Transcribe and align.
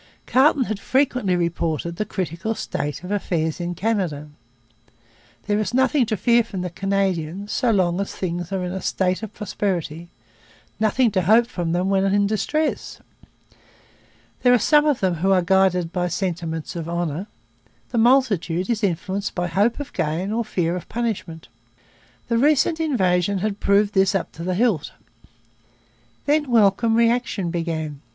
Carleton 0.25 0.63
had 0.63 0.79
frequently 0.79 1.35
reported 1.35 1.97
the 1.97 2.05
critical 2.05 2.55
state 2.55 3.03
of 3.03 3.11
affairs 3.11 3.59
in 3.61 3.75
Canada. 3.75 4.29
'There 5.45 5.59
is 5.59 5.75
nothing 5.75 6.07
to 6.07 6.17
fear 6.17 6.43
from 6.43 6.61
the 6.61 6.71
Canadians 6.71 7.51
so 7.51 7.69
long 7.69 8.01
as 8.01 8.11
things 8.11 8.51
are 8.51 8.63
in 8.65 8.71
a 8.71 8.81
state 8.81 9.21
of 9.21 9.31
prosperity; 9.31 10.09
nothing 10.79 11.11
to 11.11 11.21
hope 11.21 11.45
from 11.45 11.71
them 11.71 11.87
when 11.91 12.03
in 12.03 12.25
distress. 12.25 12.97
There 14.41 14.51
are 14.51 14.57
some 14.57 14.87
of 14.87 15.01
them 15.01 15.13
who 15.21 15.31
are 15.33 15.43
guided 15.43 15.93
by 15.93 16.07
sentiments 16.07 16.75
of 16.75 16.89
honour. 16.89 17.27
The 17.91 17.99
multitude 17.99 18.71
is 18.71 18.83
influenced 18.83 19.35
by 19.35 19.49
hope 19.49 19.79
of 19.79 19.93
gain 19.93 20.31
or 20.31 20.43
fear 20.43 20.75
of 20.75 20.89
punishment.' 20.89 21.47
The 22.27 22.39
recent 22.39 22.79
invasion 22.79 23.37
had 23.37 23.59
proved 23.59 23.93
this 23.93 24.15
up 24.15 24.31
to 24.31 24.43
the 24.43 24.55
hilt. 24.55 24.93
Then 26.25 26.49
welcome 26.49 26.95
reaction 26.95 27.51
began. 27.51 28.01